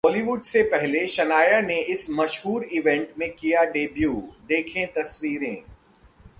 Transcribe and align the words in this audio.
बॉलीवुड 0.03 0.41
से 0.41 0.61
पहले 0.63 1.05
शनाया 1.07 1.59
ने 1.61 1.75
इस 1.85 2.07
मशहूर 2.09 2.63
इवेंट 2.63 3.09
में 3.19 3.29
किया 3.31 3.63
डेब्यू, 3.63 4.13
देखें 4.47 4.87
तस्वीरें 4.93 5.57